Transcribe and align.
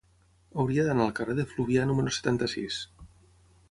Hauria 0.63 0.85
d'anar 0.87 1.05
al 1.05 1.13
carrer 1.21 1.37
de 1.41 1.47
Fluvià 1.53 1.87
número 1.93 2.17
setanta-sis. 2.19 2.85